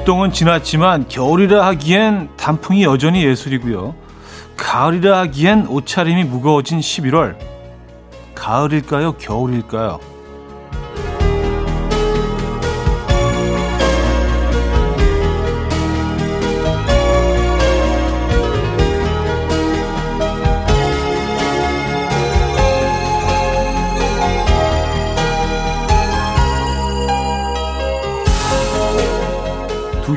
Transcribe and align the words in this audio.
입동은 0.00 0.32
지났지만 0.32 1.08
겨울이라 1.08 1.66
하기엔 1.66 2.30
단풍이 2.38 2.84
여전히 2.84 3.22
예술이고요. 3.24 3.94
가을이라 4.56 5.18
하기엔 5.18 5.66
옷차림이 5.66 6.24
무거워진 6.24 6.80
11월. 6.80 7.36
가을일까요? 8.34 9.12
겨울일까요? 9.18 10.00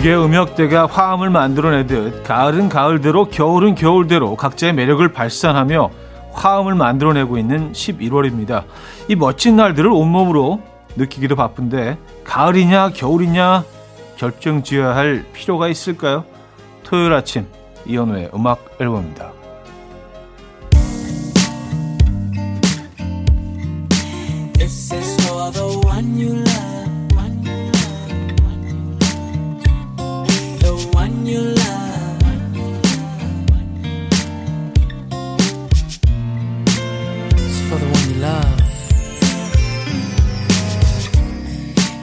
개의 0.03 0.21
음역대가 0.21 0.85
화음을 0.87 1.29
만들어내듯 1.29 2.23
가을은 2.23 2.67
가을대로 2.67 3.29
겨울은 3.29 3.73
겨울대로 3.73 4.35
각자의 4.35 4.73
매력을 4.73 5.07
발산하며 5.07 5.91
화음을 6.33 6.75
만들어내고 6.75 7.37
있는 7.37 7.71
11월입니다. 7.71 8.65
이 9.07 9.15
멋진 9.15 9.55
날들을 9.55 9.89
온몸으로 9.89 10.61
느끼기도 10.97 11.37
바쁜데 11.37 11.97
가을이냐 12.25 12.89
겨울이냐 12.89 13.63
결정 14.17 14.61
지어야 14.61 14.93
할 14.93 15.23
필요가 15.31 15.69
있을까요? 15.69 16.25
토요일 16.83 17.13
아침 17.13 17.47
이현우의 17.85 18.31
음악 18.33 18.75
앨범입니다. 18.81 19.31
You 31.23 31.39
love, 31.39 32.19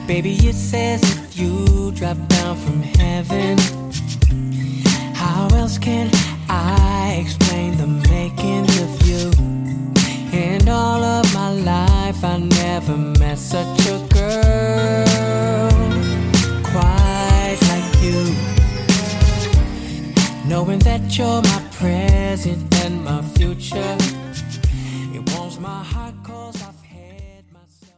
baby, 0.07 0.33
it's 0.41 0.73
as 0.73 1.03
if 1.03 1.37
you 1.37 1.91
dropped 1.91 2.27
down 2.29 2.57
from 2.57 2.81
heaven. 2.81 3.57
How 5.13 5.47
else 5.55 5.77
can 5.77 6.09
I 6.49 7.21
explain 7.23 7.77
the 7.77 7.87
makings 7.87 8.81
of 8.81 9.07
you? 9.07 9.31
In 10.33 10.67
all 10.67 11.03
of 11.03 11.31
my 11.33 11.51
life, 11.51 12.23
I 12.23 12.39
never 12.39 12.97
met 12.97 13.37
such 13.37 13.85
a 13.85 13.99
girl 14.13 15.10
Knowing 20.61 20.83
that 20.83 21.17
you're 21.17 21.41
my 21.41 21.59
present 21.71 22.75
and 22.85 23.03
my 23.03 23.23
future, 23.33 23.97
it 25.11 25.33
warms 25.33 25.57
my 25.59 25.81
heart 25.81 26.13
cause 26.23 26.61
I've 26.61 26.77
had 26.85 27.45
myself. 27.49 27.97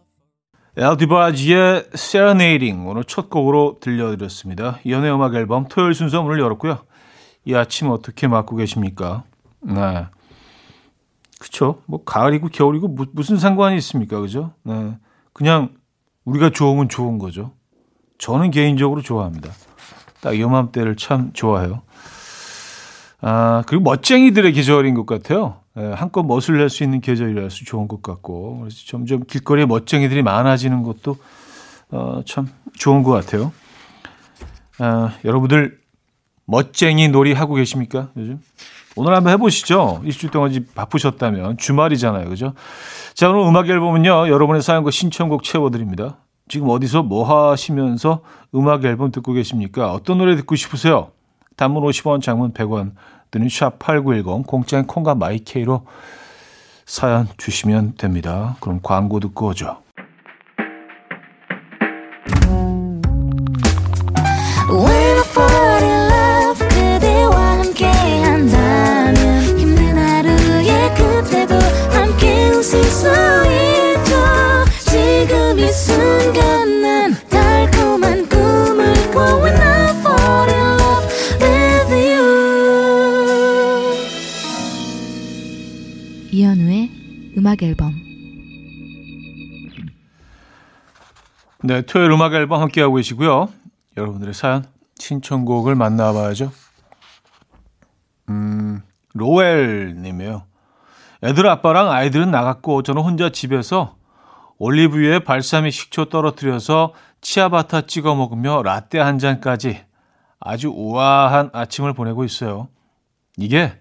엘디바지의 0.77 1.89
Serenading 1.93 2.87
오늘 2.87 3.03
첫 3.03 3.29
곡으로 3.29 3.79
들려드렸습니다. 3.81 4.79
연애 4.87 5.11
음악 5.11 5.35
앨범 5.35 5.67
토요일 5.67 5.93
순서 5.93 6.23
문을 6.23 6.39
열었고요. 6.39 6.79
이 7.43 7.53
아침 7.53 7.89
어떻게 7.89 8.29
맞고 8.29 8.55
계십니까? 8.55 9.25
네. 9.59 10.05
그쵸. 11.41 11.81
뭐, 11.85 12.05
가을이고 12.05 12.47
겨울이고 12.47 12.87
무, 12.87 13.07
무슨 13.11 13.35
상관이 13.35 13.75
있습니까? 13.79 14.21
그죠? 14.21 14.53
네. 14.63 14.97
그냥 15.33 15.73
우리가 16.23 16.51
좋으면 16.51 16.87
좋은 16.87 17.19
거죠. 17.19 17.51
저는 18.19 18.51
개인적으로 18.51 19.01
좋아합니다. 19.01 19.49
딱 20.21 20.39
요맘때를 20.39 20.95
참 20.95 21.33
좋아해요. 21.33 21.81
아, 23.25 23.63
그리고 23.67 23.83
멋쟁이들의 23.83 24.51
계절인 24.51 24.95
것 24.95 25.05
같아요. 25.05 25.61
예, 25.77 25.81
한껏 25.81 26.25
멋을 26.25 26.57
낼 26.57 26.69
수 26.69 26.83
있는 26.83 26.99
계절이라서 26.99 27.55
좋은 27.65 27.87
것 27.87 28.01
같고, 28.03 28.59
그래서 28.59 28.77
점점 28.85 29.23
길거리에 29.25 29.65
멋쟁이들이 29.65 30.21
많아지는 30.21 30.83
것도 30.83 31.15
어, 31.89 32.21
참 32.25 32.47
좋은 32.77 33.01
것 33.01 33.11
같아요. 33.11 33.53
아, 34.79 35.13
여러분들 35.23 35.79
멋쟁이 36.45 37.07
놀이 37.07 37.31
하고 37.31 37.55
계십니까? 37.55 38.09
요즘? 38.17 38.41
오늘 38.95 39.15
한번 39.15 39.31
해보시죠. 39.33 40.01
일주일 40.03 40.29
동안 40.31 40.53
바쁘셨다면 40.75 41.57
주말이잖아요, 41.57 42.27
그죠? 42.29 42.53
자, 43.13 43.29
오늘 43.29 43.47
음악 43.47 43.69
앨범은요. 43.69 44.27
여러분의 44.27 44.61
사연과 44.61 44.91
신청곡 44.91 45.43
채워드립니다. 45.43 46.17
지금 46.49 46.69
어디서 46.69 47.03
뭐 47.03 47.23
하시면서 47.51 48.19
음악 48.53 48.83
앨범 48.83 49.11
듣고 49.11 49.31
계십니까? 49.31 49.93
어떤 49.93 50.17
노래 50.17 50.35
듣고 50.35 50.55
싶으세요? 50.55 51.11
단문 51.55 51.83
50원, 51.83 52.21
장문 52.21 52.53
100원 52.53 52.91
드는 53.31 53.47
샵8910 53.47 54.45
공짜인 54.45 54.85
콩과 54.85 55.15
마이케이로 55.15 55.85
사연 56.85 57.27
주시면 57.37 57.95
됩니다. 57.97 58.57
그럼 58.59 58.79
광고 58.81 59.19
듣고 59.19 59.47
오죠. 59.47 59.82
네, 91.73 91.81
토요일 91.81 92.11
음악 92.11 92.35
앨범 92.35 92.61
함께하고 92.61 92.93
계시고요. 92.97 93.49
여러분들의 93.97 94.35
사연, 94.35 94.63
신청곡을 94.99 95.73
만나봐야죠. 95.73 96.51
음, 98.29 98.83
로엘님이에요. 99.15 100.43
애들 101.23 101.47
아빠랑 101.47 101.89
아이들은 101.89 102.29
나갔고 102.29 102.83
저는 102.83 103.01
혼자 103.01 103.31
집에서 103.31 103.95
올리브유에 104.59 105.23
발사믹 105.23 105.73
식초 105.73 106.09
떨어뜨려서 106.09 106.93
치아바타 107.21 107.87
찍어 107.87 108.13
먹으며 108.13 108.61
라떼 108.61 108.99
한 108.99 109.17
잔까지 109.17 109.83
아주 110.39 110.69
우아한 110.69 111.49
아침을 111.53 111.93
보내고 111.93 112.23
있어요. 112.23 112.67
이게 113.35 113.79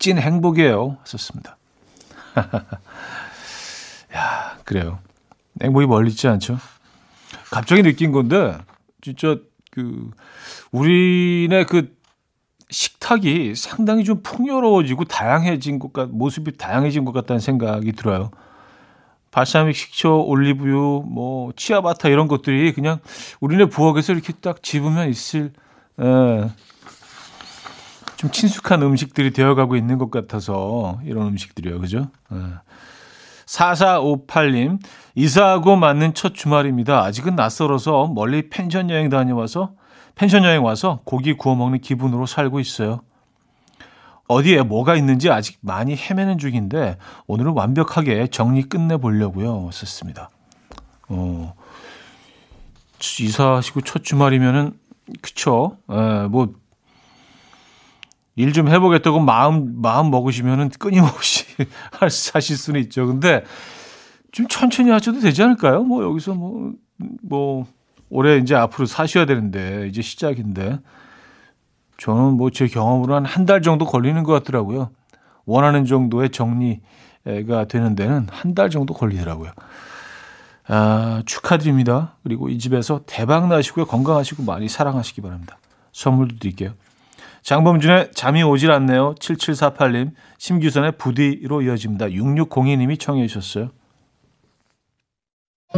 찐 0.00 0.18
행복이에요. 0.18 0.96
썼습니다. 1.04 1.56
야, 4.16 4.58
그래요. 4.64 4.98
행복이 5.62 5.86
멀리 5.86 6.10
있지 6.10 6.26
않죠? 6.26 6.58
갑자기 7.50 7.82
느낀 7.82 8.12
건데, 8.12 8.56
진짜, 9.00 9.36
그, 9.70 10.10
우리네 10.72 11.64
그 11.64 11.96
식탁이 12.70 13.54
상당히 13.54 14.04
좀 14.04 14.22
풍요로워지고 14.22 15.04
다양해진 15.04 15.78
것 15.78 15.92
같, 15.92 16.08
모습이 16.10 16.56
다양해진 16.56 17.04
것 17.04 17.12
같다는 17.12 17.40
생각이 17.40 17.92
들어요. 17.92 18.30
발사믹 19.30 19.76
식초, 19.76 20.24
올리브유, 20.26 21.04
뭐, 21.06 21.52
치아바타 21.54 22.08
이런 22.08 22.28
것들이 22.28 22.72
그냥 22.72 22.98
우리네 23.40 23.66
부엌에서 23.66 24.12
이렇게 24.12 24.32
딱 24.40 24.62
집으면 24.62 25.08
있을, 25.08 25.52
에, 26.00 26.04
예, 26.04 26.50
좀 28.16 28.30
친숙한 28.30 28.82
음식들이 28.82 29.32
되어가고 29.32 29.76
있는 29.76 29.96
것 29.96 30.10
같아서 30.10 31.00
이런 31.04 31.28
음식들이요. 31.28 31.80
그죠? 31.80 32.10
4458님, 33.48 34.78
이사하고 35.14 35.76
맞는 35.76 36.14
첫 36.14 36.34
주말입니다. 36.34 37.02
아직은 37.02 37.34
낯설어서 37.34 38.08
멀리 38.08 38.50
펜션 38.50 38.90
여행 38.90 39.08
다녀와서, 39.08 39.72
펜션 40.14 40.44
여행 40.44 40.64
와서 40.64 41.00
고기 41.04 41.32
구워 41.32 41.54
먹는 41.56 41.80
기분으로 41.80 42.26
살고 42.26 42.60
있어요. 42.60 43.00
어디에 44.28 44.60
뭐가 44.62 44.94
있는지 44.96 45.30
아직 45.30 45.58
많이 45.62 45.96
헤매는 45.96 46.36
중인데, 46.38 46.98
오늘은 47.26 47.52
완벽하게 47.52 48.26
정리 48.26 48.62
끝내보려고요. 48.64 49.70
썼습니다. 49.72 50.28
어, 51.08 51.54
이사하시고 53.20 53.80
첫 53.82 54.04
주말이면은, 54.04 54.78
그쵸. 55.22 55.78
에, 55.90 56.26
뭐, 56.28 56.52
일 58.36 58.52
좀 58.52 58.68
해보겠다고 58.68 59.18
마음, 59.20 59.80
마음 59.80 60.10
먹으시면은 60.10 60.68
끊임없이 60.78 61.44
하실 62.00 62.56
수는 62.56 62.80
있죠. 62.82 63.06
근데 63.06 63.44
좀 64.32 64.46
천천히 64.48 64.90
하셔도 64.90 65.20
되지 65.20 65.42
않을까요? 65.42 65.82
뭐 65.82 66.02
여기서 66.04 66.34
뭐, 66.34 66.72
뭐, 67.22 67.66
올해 68.10 68.36
이제 68.38 68.54
앞으로 68.54 68.86
사셔야 68.86 69.26
되는데, 69.26 69.86
이제 69.88 70.02
시작인데. 70.02 70.78
저는 71.98 72.34
뭐 72.34 72.50
제 72.50 72.66
경험으로 72.68 73.14
한 73.16 73.24
한 73.26 73.44
달 73.46 73.60
정도 73.62 73.84
걸리는 73.84 74.22
것 74.22 74.32
같더라고요. 74.32 74.90
원하는 75.46 75.84
정도의 75.84 76.30
정리가 76.30 77.66
되는 77.68 77.94
데는 77.96 78.28
한 78.30 78.54
달 78.54 78.70
정도 78.70 78.94
걸리더라고요. 78.94 79.50
아, 80.68 81.22
축하드립니다. 81.26 82.16
그리고 82.22 82.48
이 82.50 82.58
집에서 82.58 83.00
대박 83.06 83.48
나시고요. 83.48 83.86
건강하시고 83.86 84.42
많이 84.44 84.68
사랑하시기 84.68 85.20
바랍니다. 85.22 85.58
선물도 85.92 86.36
드릴게요. 86.38 86.74
장범준의 87.48 88.10
잠이 88.12 88.42
오질 88.42 88.70
않네요. 88.72 89.14
7748님. 89.14 90.10
심규선의 90.36 90.92
부디로 90.98 91.62
이어집니다. 91.62 92.08
6602님이 92.08 93.00
청해 93.00 93.26
주셨어요. 93.26 93.70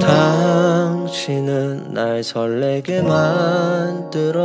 당신은 0.01 1.95
날 1.95 2.25
설레게 2.25 3.03
만들어 3.03 4.37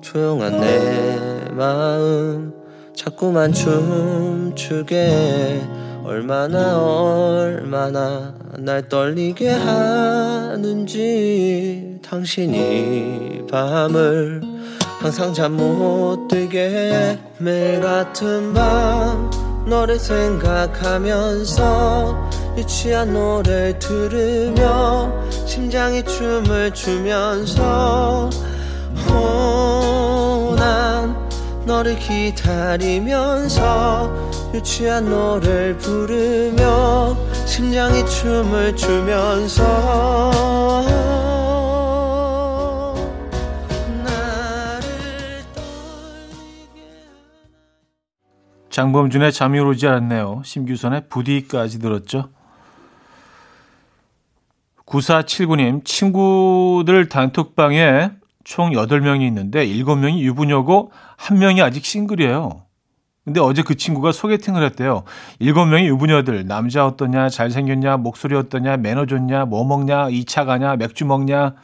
조용한 0.00 0.60
내 0.60 1.48
마음 1.50 2.54
자꾸만 2.94 3.52
춤추게 3.52 5.00
얼마나 6.04 6.78
얼마나 6.80 8.32
날 8.60 8.88
떨리게 8.88 9.50
하는지 9.50 10.88
당신이 12.00 13.48
밤을 13.50 14.51
항상 15.02 15.34
잠 15.34 15.56
못 15.56 16.28
들게. 16.28 17.18
매일 17.38 17.80
같은 17.80 18.54
밤 18.54 19.28
너를 19.66 19.98
생각하면서 19.98 21.50
유치한 22.56 23.12
노래를 23.12 23.80
들으며 23.80 25.12
심장이 25.44 26.04
춤을 26.04 26.72
추면서 26.72 28.30
어, 29.08 30.54
난 30.56 31.16
너를 31.64 31.98
기다리면서 31.98 33.58
유치한 34.54 35.10
노래를 35.10 35.78
부르며 35.78 37.16
심장이 37.44 38.06
춤을 38.06 38.76
추면서 38.76 40.30
장범준의 48.72 49.32
잠이 49.32 49.60
오지 49.60 49.86
않네요. 49.86 50.40
심규선의 50.44 51.08
부디까지 51.10 51.78
들었죠. 51.78 52.30
9479님, 54.86 55.84
친구들 55.84 57.08
단톡방에 57.10 58.10
총 58.44 58.70
8명이 58.70 59.22
있는데 59.28 59.66
7명이 59.66 60.20
유부녀고 60.20 60.90
1명이 61.18 61.62
아직 61.62 61.84
싱글이에요. 61.84 62.64
근데 63.24 63.40
어제 63.40 63.62
그 63.62 63.76
친구가 63.76 64.10
소개팅을 64.10 64.64
했대요. 64.64 65.04
7명이 65.40 65.84
유부녀들, 65.84 66.46
남자 66.46 66.86
어떠냐, 66.86 67.28
잘생겼냐, 67.28 67.98
목소리 67.98 68.34
어떠냐, 68.34 68.78
매너 68.78 69.04
좋냐, 69.04 69.44
뭐 69.44 69.64
먹냐, 69.64 70.08
2차 70.08 70.46
가냐, 70.46 70.76
맥주 70.76 71.04
먹냐, 71.04 71.54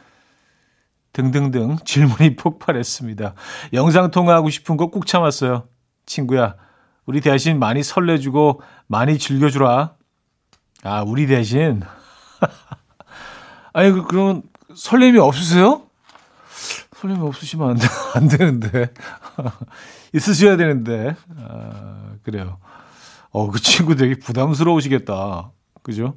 등등등 1.11 1.77
질문이 1.83 2.35
폭발했습니다. 2.37 3.33
영상통화하고 3.73 4.51
싶은 4.51 4.77
거 4.77 4.87
꾹 4.91 5.07
참았어요. 5.07 5.63
친구야, 6.05 6.55
우리 7.09 7.21
대신 7.21 7.57
많이 7.57 7.81
설레주고 7.81 8.61
많이 8.85 9.17
즐겨주라. 9.17 9.95
아, 10.83 11.01
우리 11.01 11.25
대신. 11.25 11.81
아니, 13.73 13.91
그, 13.91 14.03
그럼 14.03 14.43
설렘이 14.75 15.17
없으세요? 15.17 15.81
설렘이 16.97 17.19
없으시면 17.19 17.67
안, 17.71 17.77
돼, 17.77 17.87
안 18.13 18.27
되는데. 18.27 18.93
있으셔야 20.13 20.55
되는데. 20.55 21.15
아, 21.39 22.11
그래요. 22.21 22.59
어, 23.31 23.49
그 23.49 23.59
친구 23.59 23.95
되게 23.95 24.13
부담스러우시겠다. 24.13 25.49
그죠? 25.81 26.13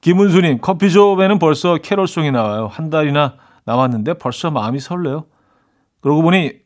김은수님, 0.00 0.62
커피숍에는 0.62 1.38
벌써 1.38 1.76
캐롤송이 1.76 2.32
나와요. 2.32 2.66
한 2.66 2.90
달이나 2.90 3.36
남았는데 3.66 4.14
벌써 4.14 4.50
마음이 4.50 4.80
설레요. 4.80 5.26
그러고 6.00 6.22
보니 6.22 6.58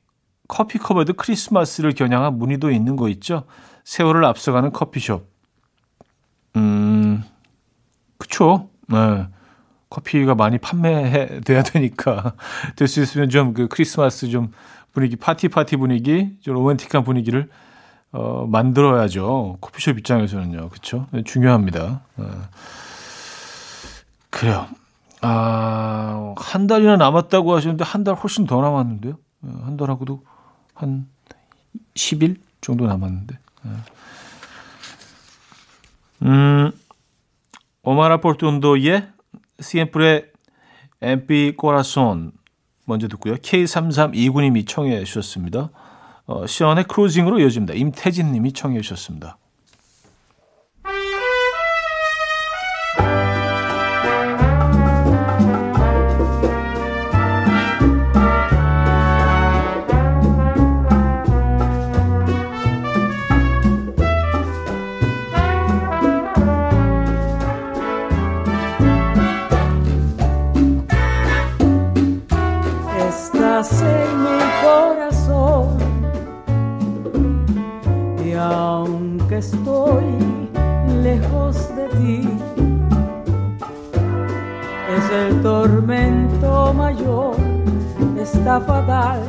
커피컵에도 0.48 1.14
크리스마스를 1.14 1.92
겨냥한 1.94 2.38
무늬도 2.38 2.70
있는 2.70 2.96
거 2.96 3.08
있죠? 3.10 3.44
세월을 3.84 4.24
앞서가는 4.24 4.72
커피숍. 4.72 5.28
음, 6.56 7.22
그쵸. 8.18 8.68
네. 8.88 9.26
커피가 9.90 10.34
많이 10.34 10.58
판매돼야 10.58 11.62
되니까 11.62 12.34
될 12.76 12.88
수 12.88 13.00
있으면 13.02 13.28
좀 13.30 13.54
그 13.54 13.68
크리스마스 13.68 14.28
좀 14.28 14.52
분위기 14.92 15.16
파티 15.16 15.48
파티 15.48 15.76
분위기 15.76 16.36
좀 16.40 16.54
로맨틱한 16.54 17.04
분위기를 17.04 17.48
어, 18.12 18.46
만들어야죠. 18.48 19.58
커피숍 19.60 19.98
입장에서는요. 19.98 20.68
그쵸? 20.70 21.06
네, 21.10 21.22
중요합니다. 21.24 22.02
네. 22.16 22.24
그래요. 24.30 24.66
아, 25.20 26.34
한 26.36 26.66
달이나 26.66 26.96
남았다고 26.96 27.54
하셨는데 27.56 27.84
한 27.84 28.04
달 28.04 28.14
훨씬 28.14 28.46
더 28.46 28.60
남았는데요. 28.60 29.14
네, 29.40 29.52
한 29.64 29.76
달하고도 29.76 30.22
한 30.74 31.08
10일 31.94 32.36
정도 32.60 32.86
남았는데. 32.86 33.38
예. 33.66 33.70
음, 36.26 36.72
오마라 37.82 38.18
포르톤도의 38.18 39.08
Siempre 39.60 40.32
en 41.00 41.27
mi 41.27 41.54
corazón 41.56 42.32
먼저 42.86 43.08
듣고요. 43.08 43.34
K3329님이 43.36 44.66
청해 44.66 45.04
주셨습니다. 45.04 45.70
어, 46.26 46.46
시원의 46.46 46.84
Cruising으로 46.84 47.40
이어집니다. 47.40 47.74
임태진 47.74 48.32
님이 48.32 48.52
청해 48.52 48.80
주셨습니다. 48.80 49.38
aunque 78.52 79.38
estoy 79.38 80.04
lejos 81.02 81.74
de 81.76 81.88
ti, 81.98 82.28
es 84.96 85.10
el 85.10 85.40
tormento 85.42 86.74
mayor, 86.74 87.36
esta 88.18 88.60
fatal 88.60 89.20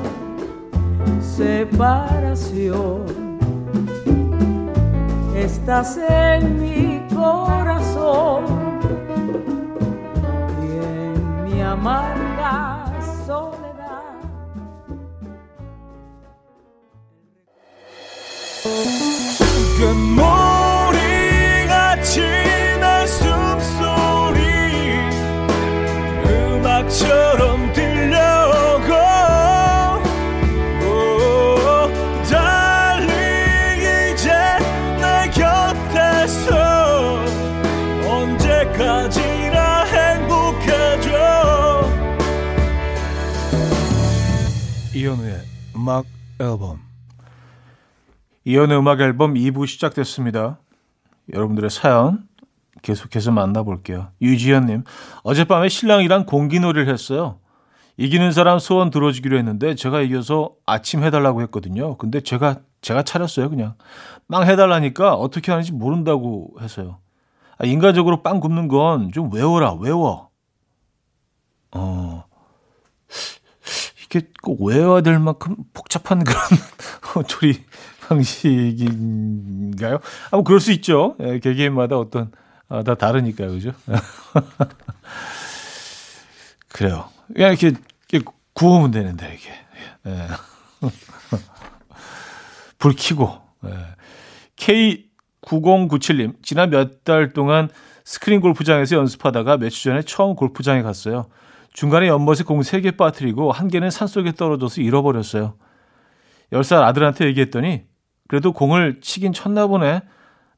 separación. 1.22 3.04
Estás 5.36 5.98
en 6.10 6.62
mi 6.62 7.02
corazón 7.14 8.44
y 10.64 10.70
en 10.86 11.44
mi 11.44 11.62
amar 11.62 12.35
음악 45.86 46.08
앨범 46.40 46.80
이현우의 48.44 48.80
음악 48.80 49.02
앨범 49.02 49.36
2부 49.36 49.68
시작됐습니다. 49.68 50.58
여러분들의 51.32 51.70
사연 51.70 52.28
계속해서 52.82 53.30
만나볼게요. 53.30 54.08
유지현님 54.20 54.84
어젯밤에 55.22 55.70
신랑이랑 55.70 56.26
공기놀이를 56.26 56.92
했어요. 56.92 57.38
이기는 57.98 58.32
사람 58.32 58.58
소원 58.58 58.90
들어주기로 58.90 59.38
했는데 59.38 59.76
제가 59.76 60.02
이겨서 60.02 60.56
아침 60.66 61.04
해달라고 61.04 61.44
했거든요. 61.44 61.98
근데 61.98 62.20
제가 62.20 62.62
제가 62.82 63.04
차렸어요 63.04 63.52
그냥 63.52 63.76
빵 64.28 64.44
해달라니까 64.44 65.14
어떻게 65.14 65.52
하는지 65.52 65.72
모른다고 65.72 66.56
해서요. 66.62 66.98
아, 67.60 67.66
인간적으로 67.66 68.24
빵 68.24 68.40
굽는 68.40 68.70
건 68.70 69.12
좀 69.14 69.32
외워라 69.32 69.74
외워. 69.74 70.30
어 71.76 72.24
이게 74.06 74.22
꼭 74.42 74.64
외워야 74.64 75.02
될 75.02 75.20
만큼 75.20 75.56
복잡한 75.74 76.24
그런 76.24 76.42
조리 77.28 77.64
방식인가요? 78.08 79.96
아, 80.32 80.38
뭐 80.38 80.44
그럴 80.44 80.60
수 80.60 80.72
있죠. 80.74 81.16
예, 81.22 81.40
개개인마다 81.40 81.98
어떤 81.98 82.32
아, 82.70 82.84
다 82.84 82.96
다르니까요, 82.96 83.52
그죠? 83.52 83.72
그래요. 86.72 87.10
그냥 87.34 87.52
이렇게, 87.52 87.74
이렇게 88.12 88.32
구우면 88.54 88.92
되는데, 88.92 89.36
이게. 89.36 89.52
예. 90.08 90.28
불 92.78 92.94
켜고. 92.96 93.42
예. 93.66 93.70
K9097님, 94.58 96.44
지난 96.44 96.70
몇 96.70 97.04
달 97.04 97.34
동안 97.34 97.70
스크린 98.04 98.42
골프장에서 98.42 98.96
연습하다가 98.98 99.58
며칠 99.58 99.92
전에 99.92 100.02
처음 100.04 100.36
골프장에 100.36 100.82
갔어요. 100.82 101.28
중간에 101.76 102.08
연못에 102.08 102.44
공 102.46 102.62
3개 102.62 102.96
빠뜨리고 102.96 103.52
한 103.52 103.68
개는 103.68 103.92
산속에 103.92 104.32
떨어져서 104.32 104.82
잃어버렸어요. 104.82 105.56
10살 106.54 106.82
아들한테 106.82 107.26
얘기했더니 107.26 107.84
그래도 108.30 108.54
공을 108.54 109.02
치긴 109.02 109.34
쳤나 109.34 109.68
보네. 109.68 110.02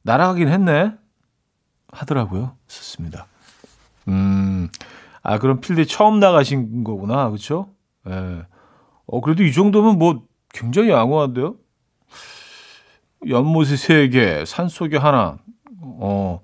날아가긴 0.02 0.46
했네. 0.46 0.92
하더라고요. 1.88 2.56
좋습니다. 2.68 3.26
음, 4.06 4.68
아, 5.24 5.40
그럼 5.40 5.60
필드에 5.60 5.86
처음 5.86 6.20
나가신 6.20 6.84
거구나. 6.84 7.30
그쵸? 7.30 7.70
예. 8.06 8.10
네. 8.10 8.42
어, 9.06 9.20
그래도 9.20 9.42
이 9.42 9.52
정도면 9.52 9.98
뭐 9.98 10.22
굉장히 10.50 10.90
양호한데요? 10.90 11.56
연못에 13.28 13.74
3개, 13.74 14.46
산속에 14.46 14.96
하나. 14.96 15.38
어, 15.82 16.40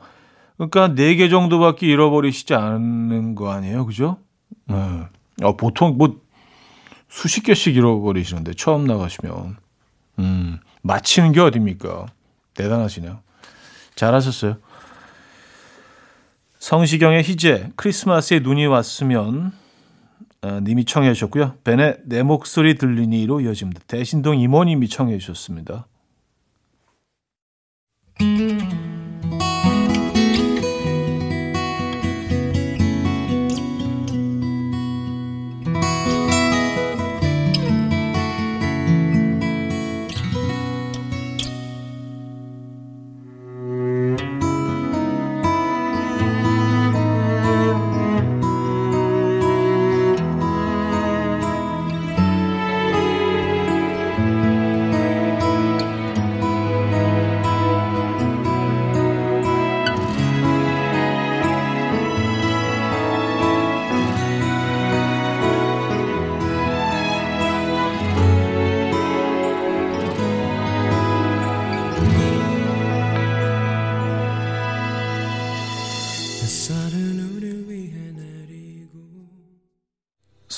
그러니까 0.56 0.88
4개 0.88 1.30
정도밖에 1.30 1.86
잃어버리시지 1.86 2.54
않는 2.54 3.36
거 3.36 3.50
아니에요? 3.52 3.86
그죠? 3.86 4.18
네. 4.66 4.76
어, 5.42 5.56
보통 5.56 5.96
뭐 5.99 6.20
수십 7.08 7.42
개씩 7.42 7.76
잃어버리시는데 7.76 8.54
처음 8.54 8.87
나가시면. 8.87 9.56
음, 10.20 10.58
맞히는 10.82 11.32
게 11.32 11.40
어딥니까? 11.40 12.06
대단하시네요. 12.54 13.20
잘하셨어요. 13.94 14.56
성시경의 16.58 17.23
희재, 17.23 17.73
크리스마스에 17.76 18.40
눈이 18.40 18.66
왔으면 18.66 19.52
아, 20.40 20.61
님이 20.61 20.84
청해 20.84 21.12
주셨고요. 21.14 21.56
벤의 21.64 21.99
내 22.04 22.23
목소리 22.23 22.75
들리니로 22.76 23.40
이어집니다. 23.40 23.82
대신동 23.87 24.38
이모님이 24.40 24.88
청해 24.88 25.18
주셨습니다. 25.18 25.87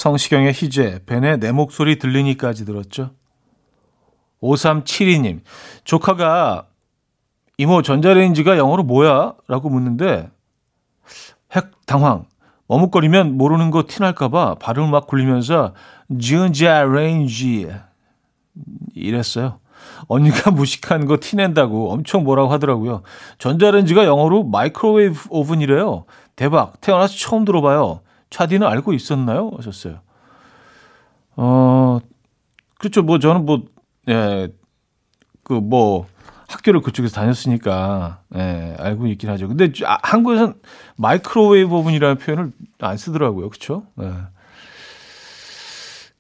성시경의 0.07 0.53
희재, 0.53 1.01
벤의 1.05 1.41
내 1.41 1.51
목소리 1.51 1.99
들리니까지 1.99 2.65
들었죠. 2.65 3.11
5372님, 4.41 5.41
조카가 5.83 6.69
이모 7.59 7.83
전자레인지가 7.83 8.57
영어로 8.57 8.85
뭐야? 8.85 9.35
라고 9.49 9.69
묻는데 9.69 10.31
핵 11.57 11.73
당황. 11.87 12.27
머뭇거리면 12.69 13.37
모르는 13.37 13.73
거 13.73 13.85
티날까봐 13.89 14.57
발음을 14.61 14.91
막 14.91 15.09
굴리면서 15.09 15.75
전자레인지 16.23 17.69
이랬어요. 18.95 19.59
언니가 20.07 20.51
무식한 20.53 21.07
거 21.07 21.17
티낸다고 21.21 21.91
엄청 21.91 22.23
뭐라고 22.23 22.53
하더라고요. 22.53 23.03
전자레인지가 23.39 24.05
영어로 24.05 24.45
마이크로웨이브 24.45 25.31
오븐이래요. 25.31 26.05
대박. 26.37 26.81
태어나서 26.81 27.17
처음 27.17 27.45
들어봐요. 27.45 28.03
차디는 28.31 28.67
알고 28.67 28.93
있었나요? 28.93 29.51
하셨어요. 29.57 30.01
어, 31.37 31.99
그렇죠. 32.79 33.03
뭐 33.03 33.19
저는 33.19 33.45
뭐, 33.45 33.65
예, 34.09 34.49
그 35.43 35.53
뭐, 35.55 36.07
학교를 36.49 36.81
그쪽에서 36.81 37.15
다녔으니까, 37.17 38.21
예, 38.37 38.77
알고 38.79 39.07
있긴 39.09 39.29
하죠. 39.31 39.49
근데 39.49 39.71
아, 39.85 39.99
한국에서는 40.03 40.55
microwave 40.97 41.75
oven이라는 41.75 42.19
표현을 42.19 42.53
안 42.81 42.97
쓰더라고요. 42.97 43.51
그쵸? 43.51 43.85
예. 44.01 44.13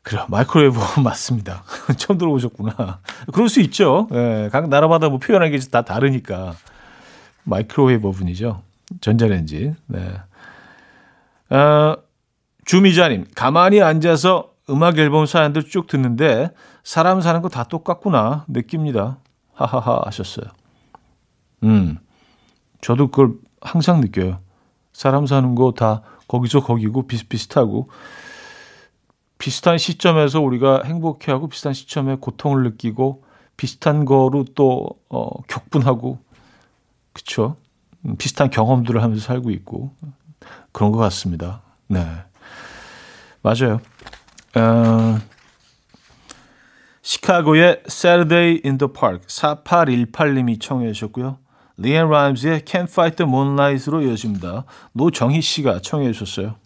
그래, 0.02 0.24
microwave 0.28 0.78
oven 0.78 1.02
맞습니다. 1.04 1.64
처음 1.98 2.18
들어보셨구나. 2.18 3.00
그럴 3.32 3.48
수 3.48 3.60
있죠. 3.62 4.08
예, 4.12 4.48
각 4.52 4.68
나라마다 4.68 5.08
뭐 5.08 5.18
표현하는 5.18 5.56
게 5.56 5.64
다 5.70 5.82
다르니까. 5.82 6.54
마이크로웨이브 7.44 8.06
오븐이죠. 8.08 8.62
전자레인지. 9.00 9.74
네. 9.86 10.14
어, 11.50 11.96
주미자님, 12.64 13.26
가만히 13.34 13.80
앉아서 13.80 14.52
음악 14.68 14.98
앨범 14.98 15.26
사연들 15.26 15.64
쭉 15.64 15.86
듣는데 15.86 16.50
사람 16.82 17.20
사는 17.20 17.40
거 17.42 17.48
다 17.48 17.64
똑같구나 17.64 18.44
느낍니다. 18.48 19.18
하하하 19.54 20.02
하셨어요. 20.06 20.46
음, 21.62 21.98
저도 22.80 23.08
그걸 23.08 23.34
항상 23.60 24.00
느껴요. 24.00 24.40
사람 24.92 25.26
사는 25.26 25.54
거 25.54 25.72
다 25.72 26.02
거기서 26.28 26.60
거기고 26.64 27.06
비슷비슷하고 27.06 27.88
비슷한 29.38 29.78
시점에서 29.78 30.40
우리가 30.40 30.82
행복해하고 30.84 31.48
비슷한 31.48 31.72
시점에 31.72 32.16
고통을 32.16 32.62
느끼고 32.64 33.22
비슷한 33.56 34.04
거로 34.04 34.44
또 34.54 34.88
어, 35.08 35.28
격분하고 35.42 36.18
그쵸? 37.12 37.56
음, 38.04 38.16
비슷한 38.16 38.50
경험들을 38.50 39.02
하면서 39.02 39.22
살고 39.22 39.50
있고 39.50 39.92
그런 40.76 40.92
것 40.92 40.98
같습니다. 40.98 41.62
네. 41.86 42.04
맞아요. 43.40 43.80
어, 44.54 45.18
시카고의 47.00 47.80
Saturday 47.86 48.60
in 48.62 48.76
the 48.76 48.92
Park 48.92 49.26
4818님이 49.26 50.60
청해 50.60 50.92
주셨고요. 50.92 51.38
리앤 51.78 52.10
라임즈의 52.10 52.60
Can't 52.60 52.90
Fight 52.90 53.16
the 53.16 53.26
Moonlight으로 53.26 54.02
이어집니다. 54.02 54.64
노정희 54.92 55.40
씨가 55.40 55.80
청해 55.80 56.12
주셨어요. 56.12 56.56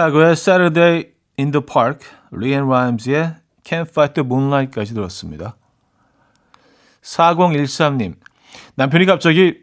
시카고의 0.00 0.32
Saturday 0.32 1.04
in 1.38 1.50
the 1.50 1.64
Park, 1.64 2.08
리앤 2.30 2.66
라임즈의 2.68 3.34
Can't 3.64 3.88
Fight 3.88 4.14
the 4.14 4.24
Moonlight까지 4.24 4.94
들었습니다. 4.94 5.56
4013님, 7.02 8.14
남편이 8.76 9.04
갑자기 9.04 9.58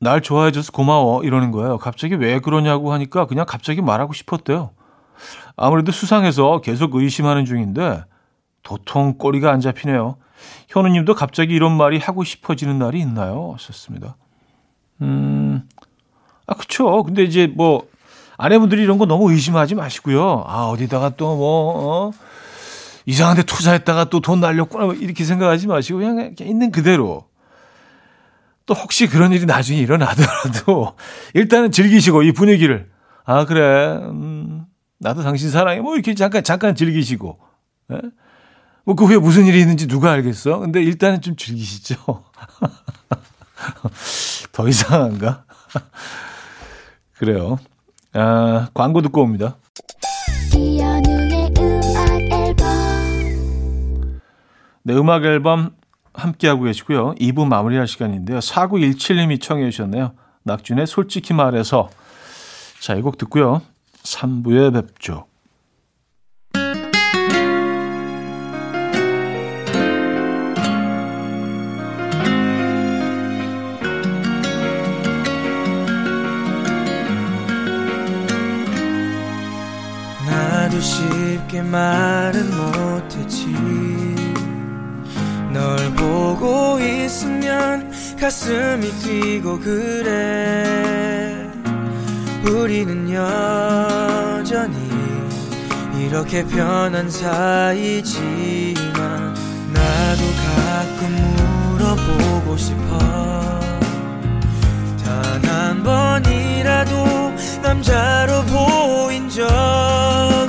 날 0.00 0.22
좋아해줘서 0.22 0.72
고마워 0.72 1.22
이러는 1.22 1.52
거예요. 1.52 1.78
갑자기 1.78 2.14
왜 2.14 2.40
그러냐고 2.40 2.92
하니까 2.92 3.26
그냥 3.26 3.46
갑자기 3.46 3.80
말하고 3.80 4.12
싶었대요. 4.12 4.70
아무래도 5.56 5.92
수상해서 5.92 6.60
계속 6.60 6.94
의심하는 6.96 7.44
중인데 7.44 8.04
도통 8.62 9.18
꼬리가 9.18 9.52
안 9.52 9.60
잡히네요. 9.60 10.16
현우님도 10.68 11.14
갑자기 11.14 11.54
이런 11.54 11.76
말이 11.76 11.98
하고 11.98 12.24
싶어지는 12.24 12.78
날이 12.78 13.00
있나요? 13.00 13.52
하셨습니다. 13.54 14.16
음, 15.02 15.68
아, 16.46 16.54
그쵸. 16.54 17.02
근데 17.04 17.22
이제 17.22 17.46
뭐, 17.46 17.88
아내분들이 18.38 18.82
이런 18.82 18.96
거 18.98 19.04
너무 19.06 19.30
의심하지 19.32 19.74
마시고요. 19.74 20.44
아, 20.46 20.64
어디다가 20.66 21.10
또 21.10 21.36
뭐, 21.36 21.72
어, 21.76 22.10
이상한데 23.04 23.42
투자했다가 23.42 24.04
또 24.10 24.20
돈 24.20 24.40
날렸구나. 24.40 24.84
뭐 24.86 24.94
이렇게 24.94 25.24
생각하지 25.24 25.66
마시고 25.66 25.98
그냥 25.98 26.34
있는 26.40 26.70
그대로. 26.70 27.26
또 28.64 28.74
혹시 28.74 29.06
그런 29.08 29.32
일이 29.32 29.44
나중에 29.46 29.78
일어나더라도 29.78 30.94
일단은 31.34 31.72
즐기시고 31.72 32.22
이 32.22 32.32
분위기를. 32.32 32.90
아, 33.24 33.44
그래. 33.44 33.96
음, 33.96 34.66
나도 34.98 35.22
당신 35.22 35.50
사랑해. 35.50 35.80
뭐 35.80 35.94
이렇게 35.94 36.14
잠깐, 36.14 36.44
잠깐 36.44 36.74
즐기시고. 36.74 37.38
예? 37.92 38.00
뭐그 38.84 39.06
후에 39.06 39.16
무슨 39.18 39.46
일이 39.46 39.60
있는지 39.60 39.88
누가 39.88 40.12
알겠어? 40.12 40.58
근데 40.58 40.82
일단은 40.82 41.22
좀 41.22 41.34
즐기시죠. 41.34 41.96
더 44.52 44.68
이상한가? 44.68 45.44
그래요. 47.18 47.58
아, 48.14 48.68
광고 48.74 49.02
듣고 49.02 49.22
옵니다. 49.22 49.56
네, 54.82 54.94
음악 54.94 55.24
앨범 55.24 55.70
함께하고 56.14 56.64
계시고요. 56.64 57.14
2부 57.16 57.46
마무리할 57.46 57.86
시간인데요. 57.86 58.38
4917님이 58.38 59.40
청해 59.40 59.70
주셨네요. 59.70 60.12
낙준의 60.42 60.86
솔직히 60.86 61.34
말해서. 61.34 61.90
자, 62.80 62.94
이 62.94 63.02
곡 63.02 63.18
듣고요. 63.18 63.62
3부에 64.02 64.72
뵙죠. 64.72 65.26
가슴이 88.88 88.92
뛰고 89.02 89.58
그래. 89.60 91.46
우리는 92.44 93.10
여전히 93.12 94.76
이렇게 95.98 96.44
편한 96.44 97.10
사이지만 97.10 98.24
나도 99.72 100.22
가끔 100.44 101.12
물어보고 101.76 102.56
싶어. 102.56 102.98
단 105.04 105.38
한 105.44 105.82
번이라도 105.82 106.94
남자로 107.62 108.42
보인 108.44 109.28
적 109.28 109.44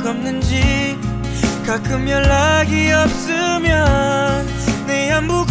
없는지 0.05 0.97
가끔 1.65 2.07
연락이 2.07 2.91
없으면 2.91 4.47
내 4.87 5.11
안부 5.11 5.45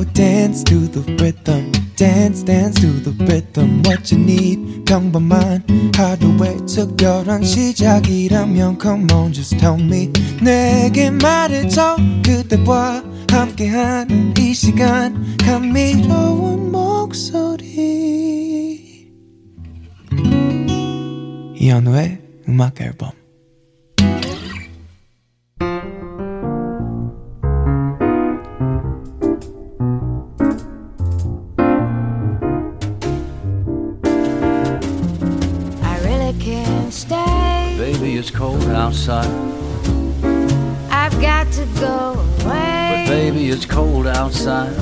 Dance 0.00 0.64
to 0.64 0.88
the 0.88 1.02
rhythm 1.22 1.70
dance 1.94 2.42
dance 2.42 2.80
to 2.80 2.88
the 3.04 3.12
rhythm 3.26 3.82
what 3.84 4.10
you 4.10 4.18
need 4.18 4.84
평범한 4.86 5.62
하루의 5.94 6.64
특별한 6.66 7.44
시작이라면 7.44 8.78
come 8.80 9.06
on 9.12 9.32
just 9.32 9.58
tell 9.58 9.78
me 9.78 10.10
내게 10.42 11.10
말해줘 11.10 11.96
그대와 12.24 13.04
함께한 13.30 14.34
이 14.38 14.54
시간 14.54 15.36
감미로운 15.36 16.72
목소리 16.72 18.00
이현우의 21.56 22.18
음악 22.48 22.80
앨범 22.80 23.19
outside. 38.90 39.30
I've 40.90 41.20
got 41.20 41.46
to 41.52 41.64
go 41.78 42.18
away. 42.42 43.04
But 43.06 43.08
baby, 43.08 43.48
it's 43.50 43.64
cold 43.64 44.08
outside. 44.08 44.74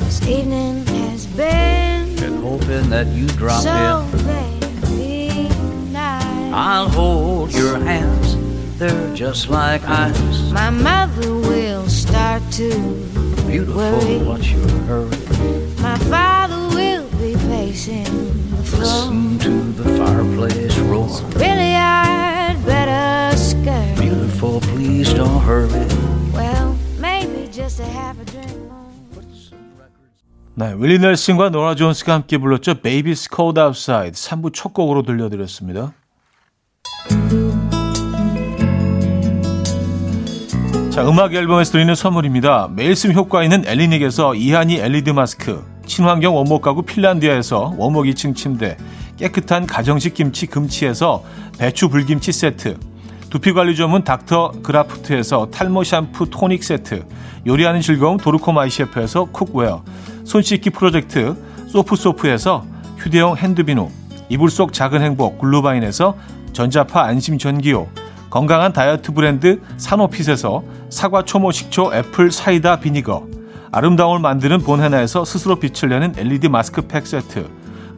This 0.00 0.20
evening 0.28 0.84
has 0.86 1.26
been 1.28 2.14
Been 2.16 2.42
hoping 2.42 2.90
that 2.90 3.06
you 3.06 3.26
drop 3.28 3.62
so 3.62 4.06
in. 4.12 4.18
very 4.18 5.48
nice. 5.92 6.52
I'll 6.52 6.90
hold 6.90 7.54
your 7.54 7.78
hands. 7.78 8.36
They're 8.78 9.14
just 9.14 9.48
like 9.48 9.82
ice. 9.88 10.50
My 10.52 10.68
mother 10.68 11.32
will 11.34 11.88
start 11.88 12.42
to 12.52 12.68
Beautiful, 13.46 13.76
worry. 13.76 14.18
what's 14.28 14.50
your 14.50 14.68
hurry? 14.88 15.16
My 15.80 15.96
father 16.12 16.60
will 16.76 17.08
be 17.12 17.32
pacing 17.48 18.04
the 18.50 18.62
floor. 18.62 18.82
Listen 18.84 19.38
to 19.38 19.50
the 19.82 19.96
fireplace 19.96 20.76
roar. 20.80 21.08
Really, 21.36 21.72
I'd 21.74 22.13
hurry. 25.44 25.68
Well, 26.32 26.74
maybe 26.98 27.50
just 27.52 27.80
a 27.80 27.86
half 27.86 28.18
a 28.20 28.24
drink 28.24 28.50
more. 28.68 28.84
네, 30.56 30.72
윌리 30.78 31.00
넬슨과 31.00 31.50
노라 31.50 31.74
존스가 31.74 32.14
함께 32.14 32.38
불렀죠. 32.38 32.74
Baby's 32.74 33.28
Cold 33.34 33.60
Outside 33.60 34.12
3부 34.12 34.52
첫 34.54 34.72
곡으로 34.72 35.02
들려드렸습니다. 35.02 35.92
자, 40.90 41.08
음악 41.08 41.34
앨범에서 41.34 41.72
드리는 41.72 41.92
선물입니다. 41.92 42.68
매일 42.72 42.94
쓰 42.94 43.10
효과 43.12 43.42
있는 43.42 43.64
엘리닉에서 43.66 44.36
이하니 44.36 44.76
LED 44.76 45.12
마스크, 45.12 45.64
친환경 45.86 46.36
원목 46.36 46.62
가구 46.62 46.82
핀란디아에서 46.82 47.74
원목 47.76 48.04
2층 48.04 48.36
침대, 48.36 48.76
깨끗한 49.16 49.66
가정식 49.66 50.14
김치 50.14 50.46
금치에서 50.46 51.24
배추 51.58 51.88
물김치 51.88 52.30
세트, 52.30 52.78
두피관리 53.34 53.74
전문 53.74 54.04
닥터 54.04 54.52
그라프트에서 54.62 55.48
탈모 55.50 55.82
샴푸 55.82 56.30
토닉 56.30 56.62
세트, 56.62 57.04
요리하는 57.44 57.80
즐거움 57.80 58.16
도르코 58.16 58.52
마이 58.52 58.70
셰프에서 58.70 59.24
cookware, 59.24 59.82
손 60.22 60.40
씻기 60.40 60.70
프로젝트 60.70 61.34
소프소프에서 61.66 62.64
휴대용 62.96 63.36
핸드비누, 63.36 63.90
이불 64.28 64.50
속 64.50 64.72
작은 64.72 65.02
행복 65.02 65.40
글루바인에서 65.40 66.16
전자파 66.52 67.02
안심 67.02 67.36
전기요, 67.36 67.88
건강한 68.30 68.72
다이어트 68.72 69.12
브랜드 69.12 69.60
사노핏에서 69.78 70.62
사과 70.88 71.24
초모 71.24 71.50
식초 71.50 71.92
apple 71.92 72.30
cider 72.30 72.78
vinegar, 72.78 73.26
아름다움을 73.72 74.20
만드는 74.20 74.60
본헤나에서 74.60 75.24
스스로 75.24 75.56
빛을 75.56 75.88
내는 75.88 76.14
LED 76.16 76.48
마스크팩 76.50 77.04
세트, 77.04 77.48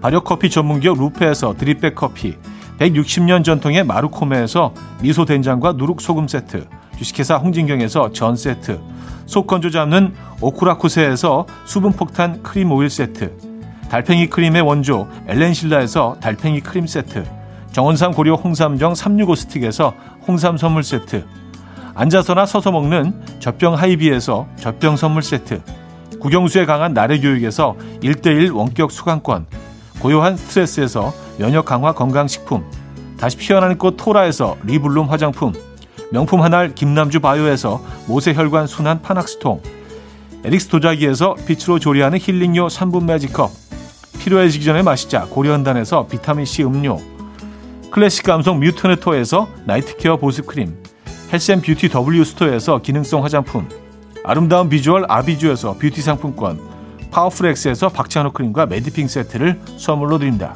발효 0.00 0.22
커피 0.22 0.48
전문기업 0.48 0.98
루페에서 0.98 1.56
드립백 1.58 1.94
커피, 1.94 2.38
160년 2.78 3.42
전통의 3.44 3.84
마루코메에서 3.84 4.72
미소 5.00 5.24
된장과 5.24 5.72
누룩 5.72 6.00
소금 6.00 6.28
세트, 6.28 6.66
주식회사 6.98 7.36
홍진경에서 7.36 8.12
전 8.12 8.36
세트, 8.36 8.80
속 9.26 9.46
건조 9.46 9.70
잡는 9.70 10.14
오쿠라쿠세에서 10.40 11.46
수분 11.64 11.92
폭탄 11.92 12.42
크림 12.42 12.72
오일 12.72 12.90
세트, 12.90 13.32
달팽이 13.90 14.28
크림의 14.28 14.62
원조 14.62 15.08
엘렌실라에서 15.26 16.16
달팽이 16.20 16.60
크림 16.60 16.86
세트, 16.86 17.24
정원삼 17.72 18.12
고려 18.12 18.34
홍삼정 18.34 18.94
365 18.94 19.34
스틱에서 19.34 19.94
홍삼 20.26 20.56
선물 20.56 20.82
세트, 20.82 21.24
앉아서나 21.94 22.44
서서 22.44 22.72
먹는 22.72 23.40
젖병 23.40 23.74
하이비에서 23.74 24.46
젖병 24.56 24.96
선물 24.96 25.22
세트, 25.22 25.62
국영수에 26.20 26.66
강한 26.66 26.92
나래 26.92 27.18
교육에서 27.20 27.76
1대1 28.02 28.54
원격 28.54 28.90
수강권, 28.90 29.46
고요한 30.00 30.36
스트레스에서 30.36 31.12
면역 31.38 31.64
강화 31.64 31.92
건강식품, 31.92 32.64
다시 33.18 33.36
피어나는 33.36 33.78
꽃 33.78 33.96
토라에서 33.96 34.56
리블룸 34.64 35.08
화장품, 35.08 35.52
명품 36.12 36.42
한알 36.42 36.74
김남주 36.74 37.20
바이오에서 37.20 37.82
모세혈관 38.06 38.66
순환 38.66 39.02
파낙스통, 39.02 39.62
에릭스 40.44 40.68
도자기에서 40.68 41.34
빛으로 41.46 41.78
조리하는 41.78 42.18
힐링요 42.20 42.68
3분 42.68 43.04
매직컵, 43.04 43.50
필요해지기 44.20 44.64
전에 44.64 44.82
마시자 44.82 45.24
고려한단에서 45.24 46.06
비타민C 46.06 46.64
음료, 46.64 46.98
클래식 47.90 48.24
감성 48.24 48.60
뮤트네토에서 48.60 49.48
night 49.64 49.94
care 49.94 50.18
보습크림, 50.18 50.76
헬샘 51.32 51.62
뷰티 51.62 51.88
W 51.88 52.24
스토어에서 52.24 52.82
기능성 52.82 53.24
화장품, 53.24 53.68
아름다운 54.24 54.68
비주얼 54.68 55.06
아비주에서 55.08 55.78
뷰티 55.78 56.02
상품권, 56.02 56.75
파워풀엑스에서 57.10 57.88
박찬호 57.90 58.32
크림과 58.32 58.66
매디핑 58.66 59.08
세트를 59.08 59.60
선물로 59.78 60.18
드립니다. 60.18 60.54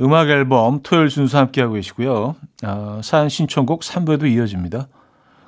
음악 0.00 0.28
앨범 0.28 0.80
토요일 0.82 1.10
순서 1.10 1.38
함께하고 1.38 1.74
계시고요. 1.74 2.36
어, 2.64 3.00
사연 3.02 3.28
신청곡 3.28 3.80
3부에도 3.80 4.30
이어집니다. 4.30 4.88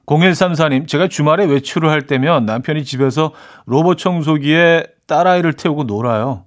0134님, 0.06 0.88
제가 0.88 1.06
주말에 1.06 1.44
외출을 1.44 1.88
할 1.88 2.06
때면 2.06 2.44
남편이 2.46 2.84
집에서 2.84 3.32
로봇 3.66 3.98
청소기에 3.98 4.86
딸아이를 5.06 5.52
태우고 5.52 5.84
놀아요. 5.84 6.46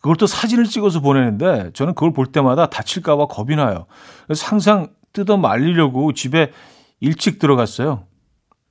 그걸 0.00 0.16
또 0.16 0.26
사진을 0.26 0.64
찍어서 0.64 1.00
보내는데 1.00 1.70
저는 1.74 1.94
그걸 1.94 2.14
볼 2.14 2.26
때마다 2.26 2.66
다칠까봐 2.66 3.26
겁이 3.26 3.54
나요. 3.56 3.86
그래서 4.26 4.46
항상 4.46 4.88
뜯어 5.12 5.36
말리려고 5.36 6.12
집에 6.14 6.52
일찍 7.00 7.38
들어갔어요. 7.38 8.04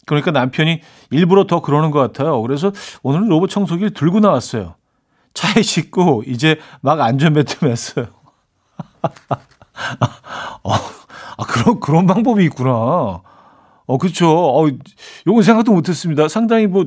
그러니까 0.09 0.31
남편이 0.31 0.81
일부러 1.11 1.45
더 1.45 1.61
그러는 1.61 1.91
것 1.91 1.99
같아요. 1.99 2.41
그래서 2.41 2.71
오늘은 3.03 3.29
로봇 3.29 3.49
청소기를 3.49 3.93
들고 3.93 4.19
나왔어요. 4.19 4.75
차에 5.33 5.61
싣고 5.61 6.23
이제 6.25 6.59
막 6.81 6.99
안전벨트 6.99 7.59
맸어요. 7.59 8.09
어, 10.63 10.73
아, 11.37 11.43
그런, 11.47 11.79
그런 11.79 12.07
방법이 12.07 12.43
있구나. 12.45 12.71
어, 12.71 13.97
그렇죠. 13.99 14.29
어, 14.29 14.67
요건 15.27 15.43
생각도 15.43 15.71
못 15.71 15.87
했습니다. 15.87 16.27
상당히 16.27 16.67
뭐, 16.67 16.85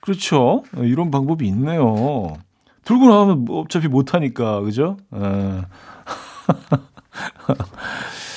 그렇죠. 0.00 0.64
이런 0.76 1.10
방법이 1.10 1.46
있네요. 1.46 2.34
들고 2.84 3.08
나오면 3.08 3.44
뭐 3.44 3.62
어차피 3.62 3.88
못 3.88 4.14
하니까. 4.14 4.60
그죠? 4.60 4.96
에. 5.14 5.18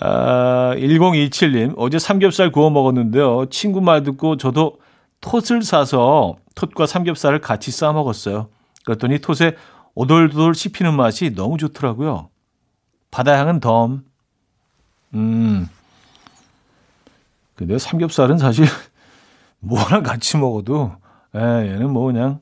아, 0.00 0.74
1027님, 0.76 1.74
어제 1.76 1.98
삼겹살 1.98 2.52
구워 2.52 2.70
먹었는데요. 2.70 3.46
친구 3.50 3.80
말 3.80 4.02
듣고 4.02 4.36
저도 4.36 4.78
톳을 5.20 5.62
사서 5.62 6.36
톳과 6.54 6.86
삼겹살을 6.86 7.40
같이 7.40 7.70
싸 7.70 7.92
먹었어요. 7.92 8.48
그랬더니 8.84 9.18
톳에 9.18 9.56
오돌도돌 9.94 10.54
씹히는 10.54 10.94
맛이 10.94 11.34
너무 11.34 11.58
좋더라고요. 11.58 12.30
바다향은 13.10 13.60
덤. 13.60 14.04
음. 15.14 15.68
근데 17.56 17.78
삼겹살은 17.78 18.38
사실 18.38 18.66
뭐랑 19.60 20.04
같이 20.04 20.36
먹어도, 20.36 20.92
예, 21.34 21.40
얘는 21.40 21.92
뭐 21.92 22.06
그냥 22.06 22.38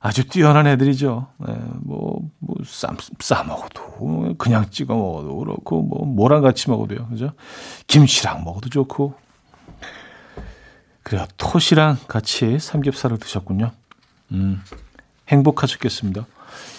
아주 0.00 0.28
뛰어난 0.28 0.66
애들이죠. 0.66 1.26
예, 1.48 1.56
뭐, 1.80 2.20
뭐, 2.38 2.56
쌈, 2.66 2.98
싸 3.20 3.42
먹어도, 3.42 3.83
그냥 4.38 4.70
찍어 4.70 4.94
먹어도 4.94 5.36
그렇고, 5.36 5.82
뭐, 5.82 6.04
뭐랑 6.04 6.42
같이 6.42 6.70
먹어도요. 6.70 7.08
그죠? 7.08 7.32
김치랑 7.86 8.44
먹어도 8.44 8.68
좋고. 8.68 9.14
그래요. 11.02 11.26
톳이랑 11.36 11.98
같이 12.08 12.58
삼겹살을 12.58 13.18
드셨군요. 13.18 13.70
음, 14.32 14.60
행복하셨겠습니다. 15.28 16.26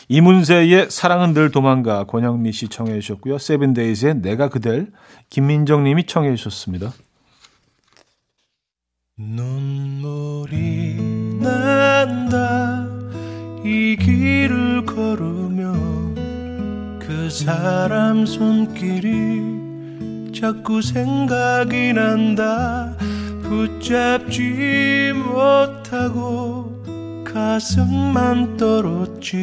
이문세의 0.08 0.91
사랑은 0.91 1.34
늘 1.34 1.51
도망가 1.51 2.04
권영미 2.06 2.51
씨 2.51 2.67
청해 2.67 2.99
주셨고요. 2.99 3.38
세븐데이즈의 3.38 4.21
내가 4.21 4.49
그댈 4.49 4.91
김민정 5.30 5.84
님이 5.84 6.06
청해 6.06 6.36
주셨습니다. 6.36 6.91
눈물이 9.17 10.95
난다 11.39 12.86
이 13.63 13.95
길을 13.99 14.86
걸으면 14.86 15.44
그 17.25 17.31
사람 17.31 18.23
손길이 18.23 20.31
자꾸 20.31 20.79
생각이 20.79 21.91
난다. 21.93 22.93
붙잡지 23.41 25.11
못하고 25.15 26.83
가슴만 27.23 28.57
떨었지. 28.57 29.38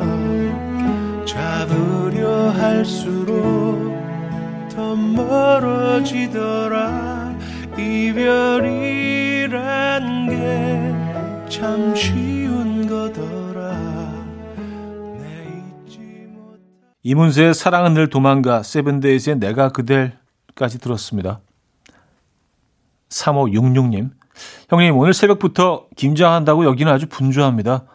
잡으려 1.25 2.51
할수록 2.51 3.92
더 4.75 4.95
멀어지더라 4.95 6.63
이별이란 7.77 9.49
게 10.29 10.93
참 11.53 11.95
쉬운 11.95 12.87
거더라 12.87 13.71
이문세의 17.03 17.53
사랑은 17.53 17.93
늘 17.93 18.09
도망가 18.09 18.63
세븐데이즈의 18.63 19.37
내가 19.37 19.69
그댈까지 19.69 20.79
들었습니다. 20.79 21.41
3566님 23.09 24.09
형님 24.69 24.97
오늘 24.97 25.13
새벽부터 25.13 25.87
김장한다고 25.95 26.65
여기는 26.65 26.91
아주 26.91 27.07
분주합니다. 27.07 27.85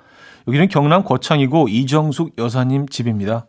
여기는 0.46 0.68
경남 0.68 1.02
거창이고 1.04 1.68
이정숙 1.68 2.38
여사님 2.38 2.86
집입니다. 2.88 3.46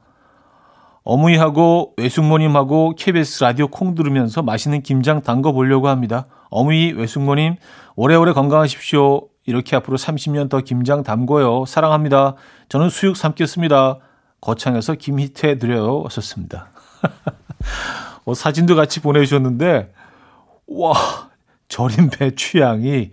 어머니하고 1.10 1.94
외숙모님하고 1.98 2.94
KBS 2.96 3.44
라디오 3.44 3.68
콩 3.68 3.96
들으면서 3.96 4.44
맛있는 4.44 4.84
김장 4.84 5.24
담궈 5.24 5.54
보려고 5.54 5.88
합니다. 5.88 6.28
어머니, 6.52 6.92
외숙모님 6.92 7.56
오래오래 7.96 8.34
건강하십시오. 8.34 9.28
이렇게 9.48 9.76
앞으로 9.76 9.98
30년 9.98 10.50
더 10.50 10.62
김장 10.62 11.02
담궈요. 11.02 11.66
사랑합니다. 11.66 12.36
저는 12.70 12.92
수육 12.92 13.18
삶겠습니다. 13.18 13.98
거창에서 14.40 14.94
김희태 14.94 15.58
드려요. 15.58 16.04
왔었습니다. 16.04 16.70
어, 18.26 18.34
사진도 18.36 18.76
같이 18.76 19.02
보내주셨는데, 19.02 19.92
와, 20.68 20.94
절인 21.70 22.12
배 22.12 22.36
취향이, 22.36 23.10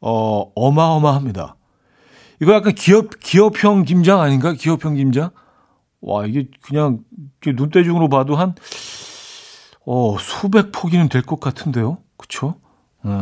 어, 0.00 0.50
어마어마합니다. 0.54 1.56
이거 2.40 2.54
약간 2.54 2.74
기업, 2.74 3.20
기업형 3.20 3.84
김장 3.84 4.22
아닌가? 4.22 4.54
기업형 4.54 4.94
김장? 4.94 5.30
와, 6.06 6.24
이게 6.24 6.48
그냥 6.62 7.00
눈대중으로 7.44 8.08
봐도 8.08 8.36
한, 8.36 8.54
어, 9.84 10.16
수백 10.18 10.70
포기는 10.72 11.08
될 11.08 11.22
것 11.22 11.40
같은데요? 11.40 11.98
그쵸? 12.16 12.54
네. 13.02 13.12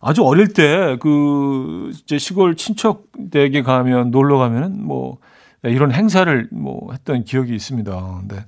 아주 0.00 0.22
어릴 0.24 0.52
때, 0.52 0.96
그, 1.00 1.90
이제 1.92 2.18
시골 2.18 2.54
친척 2.56 3.06
댁에 3.32 3.62
가면, 3.62 4.12
놀러 4.12 4.38
가면은, 4.38 4.80
뭐, 4.84 5.18
이런 5.64 5.90
행사를 5.92 6.48
뭐 6.52 6.92
했던 6.92 7.24
기억이 7.24 7.52
있습니다. 7.52 8.18
근데, 8.20 8.44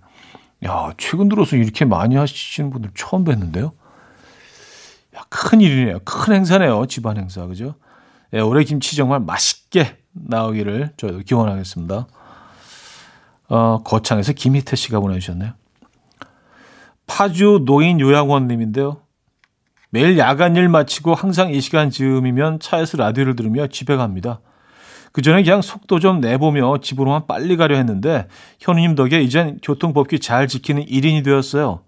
야, 0.65 0.93
최근 0.97 1.29
들어서 1.29 1.57
이렇게 1.57 1.85
많이 1.85 2.15
하시는 2.15 2.71
분들 2.71 2.91
처음 2.95 3.25
뵀는데요. 3.25 3.73
야, 5.17 5.25
큰 5.29 5.61
일이네요. 5.61 5.99
큰 6.05 6.35
행사네요. 6.35 6.87
집안 6.87 7.17
행사. 7.17 7.45
그죠? 7.47 7.75
예, 8.33 8.39
올해 8.39 8.63
김치 8.63 8.95
정말 8.95 9.19
맛있게 9.19 9.97
나오기를 10.13 10.93
저도 10.97 11.19
기원하겠습니다. 11.21 12.07
어, 13.51 13.83
거창에서 13.83 14.33
김희태 14.33 14.77
씨가 14.77 15.01
보내주셨네요. 15.01 15.53
파주 17.07 17.65
노인 17.67 18.01
요양원님인데요. 18.01 19.03
매일 19.91 20.17
야간 20.19 20.55
일 20.55 20.69
마치고 20.69 21.15
항상 21.15 21.51
이 21.51 21.61
시간 21.61 21.91
즈음이면 21.91 22.61
차에서 22.61 22.97
라디오를 22.97 23.35
들으며 23.35 23.67
집에 23.67 23.97
갑니다. 23.97 24.41
그 25.13 25.21
전에 25.21 25.43
그냥 25.43 25.61
속도 25.61 25.99
좀 25.99 26.21
내보며 26.21 26.79
집으로만 26.81 27.27
빨리 27.27 27.57
가려 27.57 27.77
했는데 27.77 28.29
현우님 28.61 28.95
덕에 28.95 29.21
이젠 29.21 29.59
교통법규 29.61 30.21
잘 30.21 30.47
지키는 30.47 30.87
1인이 30.87 31.25
되었어요. 31.25 31.83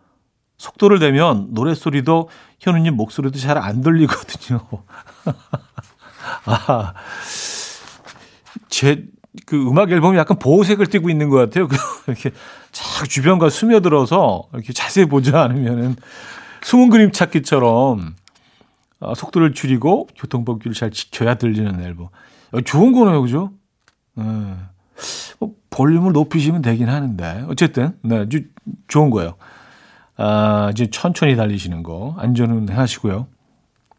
속도를 0.59 0.99
내면 0.99 1.49
노래소리도 1.53 2.29
현우님 2.59 2.97
목소리도 2.97 3.39
잘 3.39 3.57
안 3.57 3.81
들리거든요. 3.83 4.61
아, 6.47 6.95
제, 8.69 9.05
그 9.47 9.57
음악 9.67 9.91
앨범이 9.91 10.19
약간 10.19 10.39
보호색을 10.39 10.87
띠고 10.87 11.09
있는 11.09 11.29
것 11.29 11.37
같아요. 11.37 11.69
그 11.69 11.77
이렇게 12.07 12.31
쫙 12.71 13.09
주변과 13.09 13.51
스며들어서 13.51 14.49
이렇게 14.53 14.73
자세히 14.73 15.07
보지 15.07 15.35
않으면은 15.35 15.97
숨은 16.63 16.91
그림 16.91 17.13
찾기처럼 17.13 18.15
어, 19.01 19.15
속도를 19.15 19.53
줄이고 19.55 20.09
교통법규를 20.17 20.75
잘 20.75 20.91
지켜야 20.91 21.35
들리는 21.35 21.81
앨범. 21.81 22.09
어, 22.53 22.61
좋은 22.61 22.93
거네요, 22.93 23.23
그죠? 23.23 23.53
네. 24.15 24.25
뭐 25.39 25.55
볼륨을 25.71 26.13
높이시면 26.13 26.63
되긴 26.63 26.89
하는데 26.89 27.47
어쨌든 27.49 27.99
네, 28.03 28.29
주, 28.29 28.45
좋은 28.89 29.11
거예요. 29.11 29.35
아, 30.17 30.69
이제 30.73 30.89
천천히 30.91 31.35
달리시는 31.35 31.83
거 31.83 32.15
안전은 32.19 32.69
하시고요. 32.69 33.27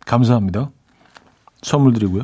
감사합니다. 0.06 0.70
선물 1.62 1.94
드리고요. 1.94 2.24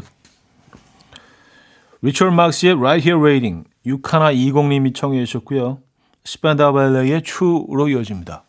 리처드 2.01 2.31
막스의 2.31 2.73
Right 2.75 3.05
Here 3.05 3.21
Waiting 3.21 3.65
6120님이 3.85 4.95
청해 4.95 5.25
주셨고요. 5.25 5.79
스펜다발레의 6.23 7.23
추로 7.23 7.89
이어집니다. 7.89 8.43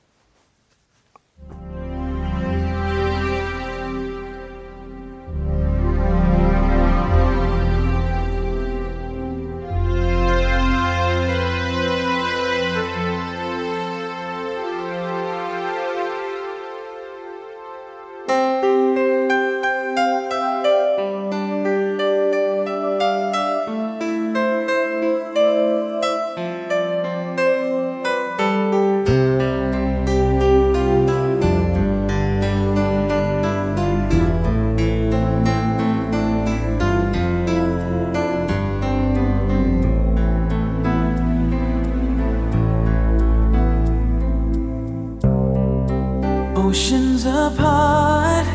Apart 46.73 48.47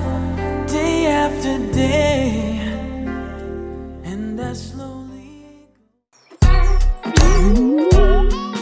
day 0.67 1.08
after 1.08 1.58
day. 1.73 2.62
And 4.06 4.39
I 4.39 4.54
slowly. 4.54 5.43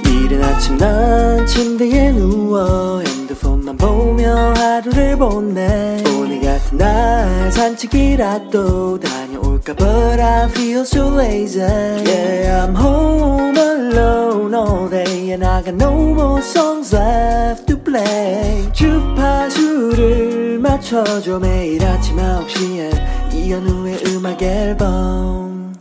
이른 0.08 0.44
아침 0.44 0.78
난 0.78 1.46
침대에 1.46 2.14
누워 2.14 3.02
핸드폰만 3.02 3.78
보며 3.78 4.54
하루를 4.56 5.18
보내 5.18 6.04
오늘 6.18 6.42
같은 6.42 6.78
날 6.80 7.52
산책이라도 7.52 9.00
다녀올까 9.00 9.76
But 9.76 10.20
I 10.20 10.50
feel 10.50 10.82
so 10.82 11.10
lazy 11.16 11.60
Yeah 11.60 12.66
I'm 12.66 12.76
home 12.76 13.56
alone 13.56 14.56
all 14.56 14.90
day 14.90 15.32
And 15.32 15.46
I 15.46 15.62
got 15.62 15.76
no 15.76 15.94
more 15.94 16.42
songs 16.42 16.92
left 16.96 17.73
play 17.84 18.72
주파수를 18.74 20.60
맞춰줘 20.60 21.40
매일 21.40 21.84
아침 21.86 22.18
9시에 22.18 23.34
이현우의 23.34 24.00
음악 24.08 24.42
앨범 24.42 25.74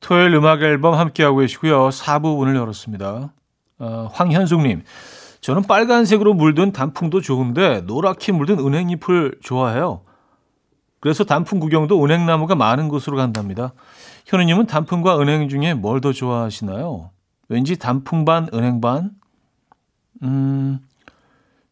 토요일 0.00 0.34
음악 0.34 0.62
앨범 0.62 0.94
함께하고 0.94 1.38
계시고요. 1.38 1.90
4부 1.90 2.36
문을 2.38 2.56
열었습니다. 2.56 3.32
어, 3.80 4.08
황현숙님, 4.12 4.82
저는 5.42 5.62
빨간색으로 5.64 6.32
물든 6.34 6.72
단풍도 6.72 7.20
좋은데 7.20 7.82
노랗게 7.82 8.32
물든 8.32 8.58
은행잎을 8.58 9.34
좋아해요. 9.42 10.00
그래서 11.00 11.24
단풍 11.24 11.60
구경도 11.60 12.02
은행나무가 12.02 12.54
많은 12.54 12.88
곳으로 12.88 13.16
간답니다. 13.18 13.72
현우님은 14.26 14.66
단풍과 14.66 15.20
은행 15.20 15.48
중에 15.48 15.74
뭘 15.74 16.00
더 16.00 16.12
좋아하시나요? 16.12 17.10
왠지 17.50 17.78
단풍 17.78 18.24
반, 18.24 18.48
은행 18.54 18.80
반? 18.80 19.10
음, 20.22 20.80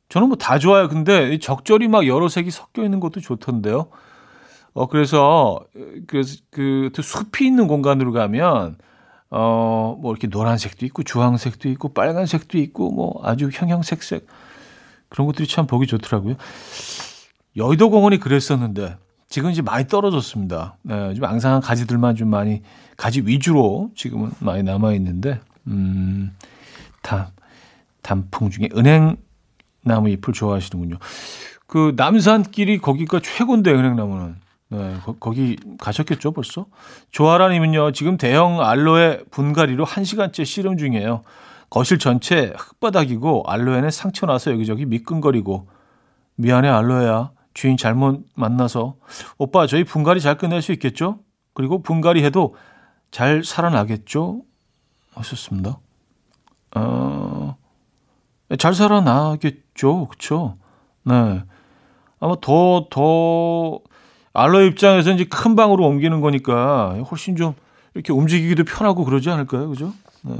저는 0.09 0.29
뭐 0.29 0.37
다 0.39 0.59
좋아요. 0.59 0.89
근데 0.89 1.39
적절히 1.39 1.89
막 1.89 2.07
여러 2.07 2.29
색이 2.29 2.51
섞여 2.51 2.85
있는 2.85 3.01
것도 3.01 3.21
좋던데요. 3.21 3.89
어, 4.75 4.87
그래서, 4.89 5.61
그, 6.07 6.23
그, 6.51 6.91
그 6.95 7.03
숲이 7.03 7.47
있는 7.47 7.67
공간으로 7.67 8.13
가면, 8.13 8.77
어, 9.31 9.97
뭐 10.01 10.13
이렇게 10.13 10.27
노란색도 10.27 10.85
있고, 10.87 11.03
주황색도 11.03 11.71
있고, 11.71 11.95
빨간색도 11.95 12.59
있고, 12.59 12.91
뭐 12.93 13.21
아주 13.25 13.49
형형색색. 13.51 14.27
그런 15.09 15.27
것들이 15.27 15.49
참 15.49 15.67
보기 15.67 15.87
좋더라고요. 15.87 16.37
여의도 17.57 17.89
공원이 17.89 18.19
그랬었는데, 18.19 18.97
지금 19.29 19.51
이제 19.51 19.63
많이 19.63 19.87
떨어졌습니다. 19.89 20.77
네, 20.83 21.15
좀 21.15 21.25
앙상한 21.25 21.63
가지들만 21.63 22.15
좀 22.15 22.29
많이, 22.29 22.63
가지 22.99 23.23
위주로 23.23 23.91
지금은 23.97 24.31
많이 24.41 24.63
남아있는데, 24.63 25.41
음, 25.69 26.37
단, 27.03 27.29
단풍 28.07 28.51
중에 28.51 28.69
은행 28.77 29.17
나무 29.83 30.09
잎을 30.09 30.33
좋아하시는군요. 30.33 30.99
그 31.67 31.93
남산길이 31.97 32.79
거기가 32.79 33.21
최고인데, 33.21 33.73
은행나무는. 33.73 34.37
네, 34.69 34.97
거, 35.19 35.31
기 35.33 35.57
가셨겠죠, 35.79 36.31
벌써? 36.31 36.67
조아라님은요, 37.11 37.91
지금 37.93 38.17
대형 38.17 38.61
알로에 38.61 39.21
분갈이로 39.31 39.85
1 39.85 40.05
시간째 40.05 40.45
씨름 40.45 40.79
중이에요. 40.79 41.25
거실 41.69 41.99
전체 41.99 42.53
흙바닥이고, 42.57 43.45
알로에는 43.47 43.91
상처 43.91 44.27
나서 44.27 44.53
여기저기 44.53 44.87
미끈거리고, 44.87 45.69
미안해, 46.37 46.69
알로에야. 46.69 47.33
주인 47.55 47.77
잘못 47.77 48.25
만나서. 48.35 48.97
오빠, 49.39 49.67
저희 49.67 49.83
분갈이 49.83 50.21
잘 50.21 50.37
끝낼 50.37 50.63
수 50.63 50.73
있겠죠? 50.73 51.21
그리고 51.55 51.83
분갈이 51.83 52.23
해도 52.23 52.55
잘 53.11 53.43
살아나겠죠? 53.43 54.43
하셨습니다. 55.15 55.79
어, 56.77 57.57
잘 58.59 58.75
살아나겠죠? 58.75 60.09
그쵸? 60.09 60.57
네. 61.03 61.43
아마 62.21 62.37
더, 62.41 62.87
더, 62.91 63.81
알로 64.33 64.63
입장에서 64.63 65.13
이제 65.13 65.25
큰 65.25 65.57
방으로 65.57 65.85
옮기는 65.87 66.21
거니까 66.21 66.95
훨씬 67.11 67.37
좀 67.37 67.55
이렇게 67.95 68.13
움직이기도 68.13 68.65
편하고 68.65 69.05
그러지 69.05 69.31
않을까요? 69.31 69.69
그죠? 69.69 69.93
네. 70.23 70.37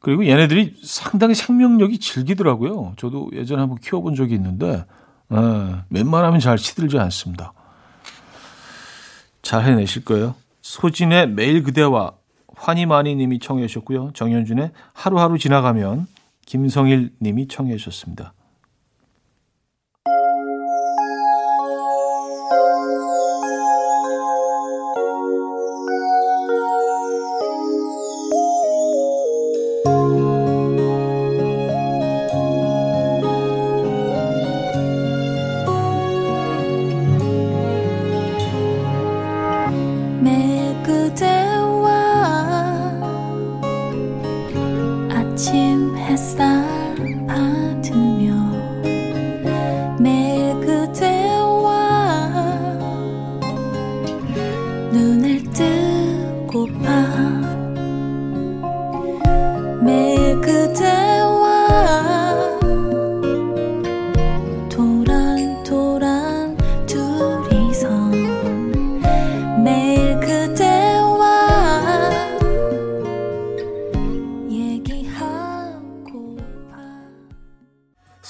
그리고 0.00 0.26
얘네들이 0.26 0.76
상당히 0.84 1.34
생명력이 1.34 1.98
질기더라고요. 1.98 2.94
저도 2.96 3.30
예전에 3.32 3.60
한번 3.60 3.78
키워본 3.78 4.14
적이 4.14 4.34
있는데, 4.34 4.84
네. 5.28 5.38
웬만하면 5.90 6.40
잘 6.40 6.56
시들지 6.56 6.98
않습니다. 6.98 7.52
잘 9.42 9.64
해내실 9.64 10.04
거예요. 10.04 10.34
소진의 10.62 11.30
매일 11.30 11.62
그대와 11.62 12.12
환희마니 12.58 13.14
님이 13.14 13.38
청해 13.38 13.66
주셨고요. 13.66 14.10
정현준의 14.14 14.70
하루하루 14.92 15.38
지나가면 15.38 16.06
김성일 16.46 17.12
님이 17.20 17.48
청해 17.48 17.76
주셨습니다. 17.76 18.32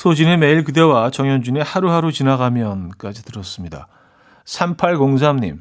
소진의 0.09 0.38
매일 0.38 0.64
그대와 0.64 1.11
정현준의 1.11 1.62
하루하루 1.62 2.12
지나가면까지 2.12 3.27
들었습니다. 3.27 3.88
3803님, 4.47 5.59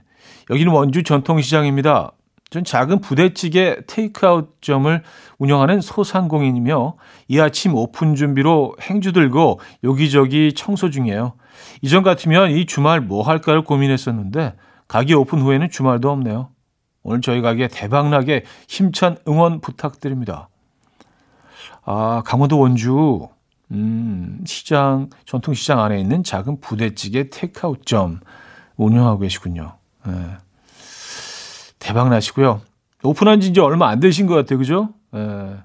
여기는 0.49 0.71
원주 0.71 1.03
전통시장입니다. 1.03 2.13
전 2.49 2.63
작은 2.63 3.01
부대찌개 3.01 3.75
테이크아웃점을 3.87 5.03
운영하는 5.37 5.81
소상공인이며 5.81 6.95
이 7.27 7.41
아침 7.41 7.75
오픈 7.75 8.15
준비로 8.15 8.77
행주 8.79 9.11
들고 9.11 9.59
여기저기 9.83 10.53
청소 10.55 10.89
중이에요. 10.91 11.33
이전 11.81 12.01
같으면 12.01 12.51
이 12.51 12.65
주말 12.65 13.01
뭐 13.01 13.23
할까를 13.23 13.65
고민했었는데 13.65 14.53
가게 14.87 15.13
오픈 15.13 15.41
후에는 15.41 15.69
주말도 15.69 16.09
없네요. 16.09 16.51
오늘 17.03 17.19
저희 17.19 17.41
가게 17.41 17.67
대박나게 17.67 18.45
힘찬 18.69 19.17
응원 19.27 19.59
부탁드립니다. 19.59 20.47
아, 21.83 22.21
강원도 22.25 22.59
원주 22.59 23.27
음, 23.71 24.41
시장, 24.45 25.09
전통시장 25.25 25.79
안에 25.79 25.99
있는 25.99 26.23
작은 26.23 26.61
부대찌개 26.61 27.29
테이크아웃점 27.29 28.19
운영하고 28.77 29.19
계시군요. 29.19 29.77
네. 30.05 30.13
대박 31.79 32.09
나시고요. 32.09 32.61
오픈한 33.03 33.41
지 33.41 33.49
이제 33.49 33.61
얼마 33.61 33.89
안 33.89 33.99
되신 33.99 34.27
것 34.27 34.35
같아요. 34.35 34.59
그죠? 34.59 34.89
네. 35.11 35.57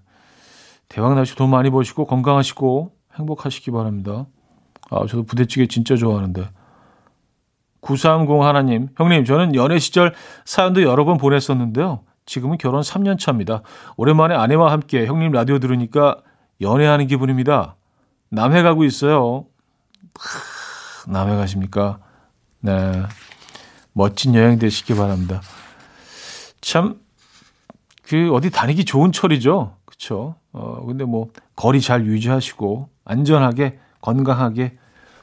대박 0.89 1.15
나시고 1.15 1.39
돈 1.39 1.51
많이 1.51 1.71
버시고 1.71 2.07
건강하시고 2.07 2.93
행복하시기 3.19 3.71
바랍니다. 3.71 4.27
아, 4.91 5.07
저도 5.07 5.23
부대찌개 5.23 5.67
진짜 5.67 5.97
좋아하는데. 5.97 6.49
930 7.81 8.43
하나님, 8.43 8.89
형님, 8.97 9.25
저는 9.25 9.55
연애 9.55 9.79
시절 9.79 10.15
사연도 10.45 10.83
여러 10.83 11.05
번 11.05 11.19
보냈었는데요. 11.19 12.01
지금은 12.27 12.59
결혼 12.59 12.83
3년 12.83 13.19
차입니다. 13.19 13.63
오랜만에 13.97 14.35
아내와 14.35 14.71
함께 14.71 15.07
형님 15.07 15.33
라디오 15.33 15.59
들으니까 15.59 16.19
연애하는 16.61 17.09
기분입니다. 17.09 17.77
남해 18.33 18.63
가고 18.63 18.85
있어요. 18.85 19.45
크, 20.15 21.11
남해 21.11 21.37
가십니까? 21.37 21.99
네. 22.61 23.03
멋진 23.93 24.35
여행 24.35 24.59
되시기 24.59 24.95
바랍니다. 24.95 25.43
참, 26.63 26.99
그, 28.05 28.33
어디 28.33 28.51
다니기 28.51 28.87
좋은 28.87 29.13
철이죠. 29.13 29.77
그쵸? 29.85 30.37
어, 30.53 30.83
근데 30.87 31.05
뭐, 31.05 31.31
거리 31.57 31.83
잘 31.83 32.07
유지하시고, 32.07 32.89
안전하게, 33.05 33.79
건강하게 34.01 34.79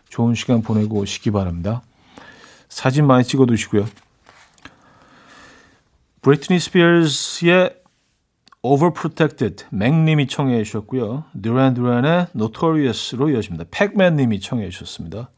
좋은 0.10 0.36
시간 0.36 0.62
보내고 0.62 1.00
오시기 1.00 1.32
바랍니다. 1.32 1.82
사진 2.70 3.08
많이 3.08 3.24
찍어 3.24 3.48
두시고요. 3.48 3.88
브리트니 6.22 6.60
스피어스의 6.60 7.76
Overprotected 8.62 9.66
맥님이 9.72 10.28
청해 10.28 10.64
주셨고요. 10.64 11.24
드란 11.42 11.74
드란의 11.74 12.28
Notoriously 12.36 13.34
이어집니다. 13.34 13.66
팩맨님이 13.72 14.42
청해 14.42 14.70
주셨습니다. 14.70 15.30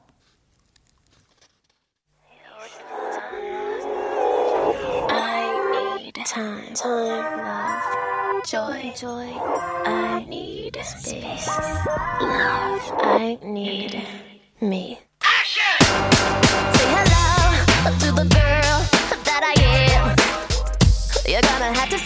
Time, 6.24 6.74
time, 6.74 7.42
love, 7.44 8.44
joy, 8.46 8.94
joy. 8.96 9.28
I 9.86 10.24
need 10.26 10.78
space, 10.80 11.48
love. 12.22 12.82
I 13.02 13.38
need 13.44 14.02
me. 14.62 14.98
Say 16.72 16.88
hello 16.88 17.66
to 18.00 18.12
the 18.16 18.24
girl 18.30 18.78
that 19.26 19.44
I 19.44 19.56
am. 19.92 20.16
You're 21.28 21.42
gonna 21.42 21.74
have 21.74 21.90
to 21.90 21.98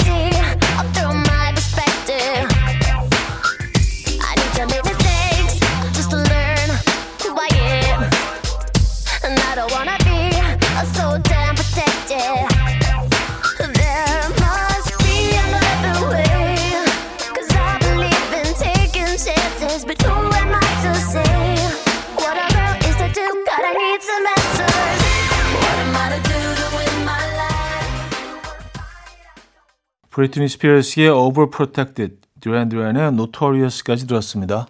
브리트니 30.25 30.47
스피어스의 30.47 31.09
Overprotected, 31.09 32.17
듀란 32.39 32.69
듀란의 32.69 33.09
Notorious까지 33.09 34.07
들었습니다. 34.07 34.67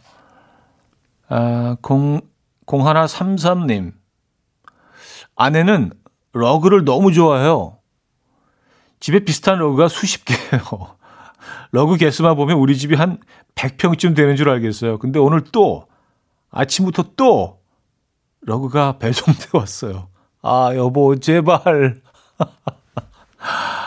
아, 1.30 1.78
0, 1.90 2.22
0133님. 2.66 3.94
아내는 5.36 5.92
러그를 6.34 6.84
너무 6.84 7.14
좋아해요. 7.14 7.78
집에 9.00 9.20
비슷한 9.20 9.60
러그가 9.60 9.88
수십 9.88 10.26
개예요. 10.26 10.98
러그 11.72 11.98
개수만 11.98 12.36
보면 12.36 12.58
우리 12.58 12.78
집이 12.78 12.96
한 12.96 13.20
100평쯤 13.56 14.16
되는 14.16 14.36
줄 14.36 14.50
알겠어요. 14.50 14.98
근데 15.00 15.20
오늘 15.20 15.42
또 15.52 15.88
아침부터 16.52 17.12
또 17.16 17.60
러그가 18.42 18.98
배송돼 18.98 19.50
왔어요. 19.54 20.10
아, 20.42 20.72
여보, 20.76 21.16
제발. 21.18 22.02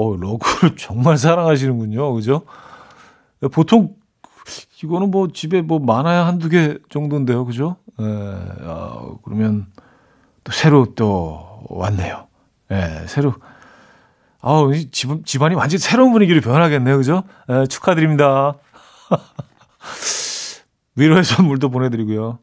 어, 0.00 0.16
러그를 0.16 0.76
정말 0.80 1.18
사랑하시는군요. 1.18 2.14
그죠? 2.14 2.42
보통 3.52 3.94
이거는 4.82 5.10
뭐 5.10 5.28
집에 5.28 5.60
뭐 5.60 5.78
많아야 5.78 6.26
한두 6.26 6.48
개 6.48 6.78
정도인데요. 6.88 7.44
그죠? 7.44 7.76
예, 8.00 8.04
아, 8.04 9.10
그러면 9.22 9.66
또 10.42 10.52
새로 10.52 10.94
또 10.94 11.62
왔네요. 11.68 12.28
예, 12.70 13.04
새로. 13.06 13.34
아우, 14.40 14.74
이 14.74 14.90
집, 14.90 15.26
집안이 15.26 15.54
완전 15.54 15.78
새로운 15.78 16.12
분위기로 16.12 16.40
변하겠네요. 16.40 16.96
그죠? 16.96 17.24
예, 17.50 17.66
축하드립니다. 17.66 18.54
위로의 20.96 21.24
선물도 21.24 21.68
보내드리고요. 21.68 22.38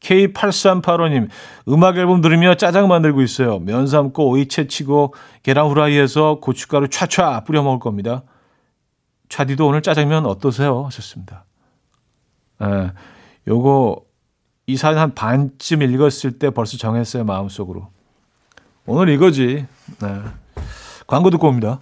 K8385님, 0.00 1.28
음악 1.68 1.98
앨범 1.98 2.20
들으며 2.20 2.54
짜장 2.54 2.88
만들고 2.88 3.22
있어요. 3.22 3.58
면 3.58 3.86
삶고 3.86 4.30
오이 4.30 4.48
채치고 4.48 5.14
계란 5.42 5.66
후라이해서 5.68 6.40
고춧가루 6.40 6.88
촤촤 6.88 7.44
뿌려 7.44 7.62
먹을 7.62 7.78
겁니다. 7.78 8.22
차디도 9.28 9.66
오늘 9.66 9.82
짜장면 9.82 10.26
어떠세요? 10.26 10.84
하셨습니다. 10.86 11.44
예, 12.62 12.92
요거 13.46 14.02
이 14.66 14.76
사연 14.76 14.98
한 14.98 15.14
반쯤 15.14 15.82
읽었을 15.82 16.38
때 16.38 16.50
벌써 16.50 16.76
정했어요. 16.76 17.24
마음속으로. 17.24 17.88
오늘 18.86 19.08
이거지. 19.10 19.66
네. 20.00 20.22
광고 21.06 21.30
듣고 21.30 21.48
옵니다. 21.48 21.80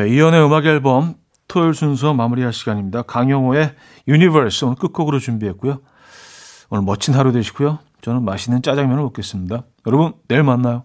네, 0.00 0.08
이현우의 0.08 0.42
음악 0.46 0.64
앨범 0.64 1.16
토요일 1.46 1.74
순서 1.74 2.14
마무리할 2.14 2.54
시간입니다. 2.54 3.02
강영호의 3.02 3.74
유니버스 4.08 4.64
오늘 4.64 4.76
끝곡으로 4.76 5.18
준비했고요. 5.18 5.80
오늘 6.70 6.84
멋진 6.84 7.12
하루 7.12 7.32
되시고요. 7.32 7.80
저는 8.00 8.24
맛있는 8.24 8.62
짜장면을 8.62 9.02
먹겠습니다. 9.02 9.64
여러분, 9.86 10.14
내일 10.26 10.42
만나요. 10.42 10.84